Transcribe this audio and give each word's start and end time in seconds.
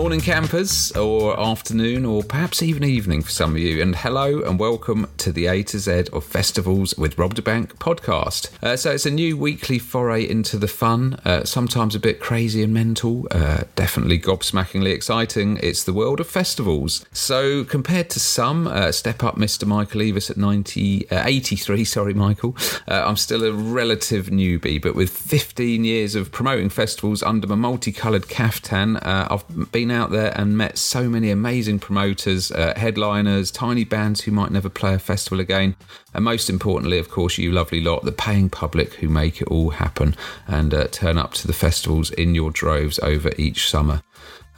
morning, 0.00 0.20
campers, 0.22 0.90
or 0.92 1.38
afternoon, 1.38 2.06
or 2.06 2.22
perhaps 2.22 2.62
even 2.62 2.82
evening 2.82 3.20
for 3.20 3.30
some 3.30 3.50
of 3.50 3.58
you. 3.58 3.82
And 3.82 3.94
hello 3.94 4.40
and 4.40 4.58
welcome 4.58 5.06
to 5.18 5.30
the 5.30 5.44
A 5.44 5.62
to 5.64 5.78
Z 5.78 6.04
of 6.10 6.24
Festivals 6.24 6.94
with 6.96 7.18
Rob 7.18 7.34
da 7.34 7.42
Bank 7.42 7.78
podcast. 7.78 8.48
Uh, 8.62 8.78
so 8.78 8.92
it's 8.92 9.04
a 9.04 9.10
new 9.10 9.36
weekly 9.36 9.78
foray 9.78 10.26
into 10.26 10.56
the 10.56 10.68
fun, 10.68 11.20
uh, 11.26 11.44
sometimes 11.44 11.94
a 11.94 12.00
bit 12.00 12.18
crazy 12.18 12.62
and 12.62 12.72
mental, 12.72 13.28
uh, 13.30 13.64
definitely 13.76 14.18
gobsmackingly 14.18 14.90
exciting. 14.90 15.58
It's 15.62 15.84
the 15.84 15.92
world 15.92 16.18
of 16.18 16.26
festivals. 16.26 17.04
So 17.12 17.62
compared 17.64 18.08
to 18.10 18.20
some, 18.20 18.68
uh, 18.68 18.92
step 18.92 19.22
up 19.22 19.36
Mr. 19.36 19.66
Michael 19.66 20.00
Eavis 20.00 20.30
at 20.30 20.38
90, 20.38 21.08
83, 21.10 21.82
uh, 21.82 21.84
sorry, 21.84 22.14
Michael, 22.14 22.56
uh, 22.88 23.04
I'm 23.06 23.16
still 23.16 23.44
a 23.44 23.52
relative 23.52 24.28
newbie, 24.28 24.80
but 24.80 24.94
with 24.94 25.10
15 25.10 25.84
years 25.84 26.14
of 26.14 26.32
promoting 26.32 26.70
festivals 26.70 27.22
under 27.22 27.46
my 27.46 27.54
multicoloured 27.54 28.28
caftan, 28.28 28.96
I've 28.96 29.44
been 29.70 29.89
out 29.90 30.10
there 30.10 30.32
and 30.38 30.56
met 30.56 30.78
so 30.78 31.08
many 31.08 31.30
amazing 31.30 31.78
promoters, 31.78 32.50
uh, 32.52 32.74
headliners, 32.76 33.50
tiny 33.50 33.84
bands 33.84 34.22
who 34.22 34.32
might 34.32 34.50
never 34.50 34.68
play 34.68 34.94
a 34.94 34.98
festival 34.98 35.40
again, 35.40 35.76
and 36.14 36.24
most 36.24 36.50
importantly, 36.50 36.98
of 36.98 37.10
course, 37.10 37.38
you 37.38 37.52
lovely 37.52 37.80
lot, 37.80 38.04
the 38.04 38.12
paying 38.12 38.48
public 38.48 38.94
who 38.94 39.08
make 39.08 39.40
it 39.40 39.48
all 39.48 39.70
happen 39.70 40.16
and 40.46 40.72
uh, 40.74 40.86
turn 40.88 41.18
up 41.18 41.34
to 41.34 41.46
the 41.46 41.52
festivals 41.52 42.10
in 42.12 42.34
your 42.34 42.50
droves 42.50 42.98
over 43.00 43.30
each 43.36 43.68
summer. 43.68 44.02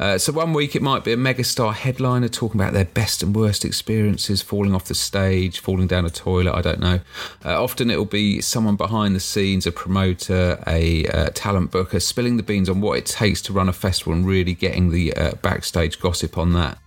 Uh, 0.02 0.18
so 0.18 0.32
one 0.32 0.52
week 0.52 0.74
it 0.74 0.82
might 0.82 1.04
be 1.04 1.12
a 1.12 1.16
megastar 1.16 1.72
headliner 1.72 2.26
talking 2.26 2.60
about 2.60 2.72
their 2.72 2.84
best 2.84 3.22
and 3.22 3.36
worst 3.36 3.64
experiences, 3.64 4.42
falling 4.42 4.74
off 4.74 4.86
the 4.86 4.96
stage, 4.96 5.60
falling 5.60 5.86
down 5.86 6.04
a 6.04 6.10
toilet. 6.10 6.52
I 6.52 6.60
don't 6.60 6.80
know. 6.80 6.98
Uh, 7.44 7.62
often 7.62 7.88
it 7.88 7.96
will 7.96 8.04
be 8.04 8.40
someone 8.40 8.74
behind 8.74 9.14
the 9.14 9.20
scenes, 9.20 9.64
a 9.64 9.70
promoter, 9.70 10.60
a 10.66 11.06
uh, 11.06 11.30
talent 11.34 11.70
booker, 11.70 12.00
spilling 12.00 12.36
the 12.36 12.42
beans 12.42 12.68
on 12.68 12.80
what 12.80 12.98
it 12.98 13.06
takes 13.06 13.40
to 13.42 13.52
run 13.52 13.68
a 13.68 13.72
festival 13.72 14.12
and 14.12 14.26
really 14.26 14.54
getting 14.54 14.90
the 14.90 15.14
uh, 15.14 15.34
backstage 15.36 16.00
gossip 16.00 16.36
on 16.36 16.52
that 16.54 16.81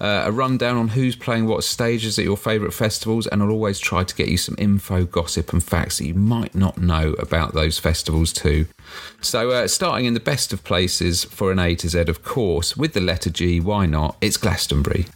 uh, 0.00 0.22
a 0.26 0.32
rundown 0.32 0.76
on 0.76 0.88
who's 0.88 1.14
playing 1.14 1.46
what 1.46 1.62
stages 1.62 2.18
at 2.18 2.24
your 2.24 2.36
favourite 2.36 2.72
festivals, 2.72 3.26
and 3.26 3.42
I'll 3.42 3.50
always 3.50 3.78
try 3.78 4.04
to 4.04 4.14
get 4.14 4.28
you 4.28 4.36
some 4.36 4.54
info, 4.58 5.04
gossip, 5.04 5.52
and 5.52 5.62
facts 5.62 5.98
that 5.98 6.06
you 6.06 6.14
might 6.14 6.54
not 6.54 6.78
know 6.78 7.12
about 7.14 7.54
those 7.54 7.78
festivals 7.78 8.32
too. 8.32 8.66
So, 9.20 9.50
uh, 9.50 9.68
starting 9.68 10.06
in 10.06 10.14
the 10.14 10.20
best 10.20 10.52
of 10.52 10.64
places 10.64 11.24
for 11.24 11.52
an 11.52 11.58
A 11.58 11.74
to 11.76 11.88
Z, 11.88 12.00
of 12.00 12.22
course, 12.22 12.76
with 12.76 12.94
the 12.94 13.00
letter 13.00 13.30
G, 13.30 13.60
why 13.60 13.86
not? 13.86 14.16
It's 14.20 14.36
Glastonbury. 14.36 15.06